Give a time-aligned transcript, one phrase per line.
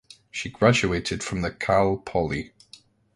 [0.31, 2.53] She graduated from the Cal Poly.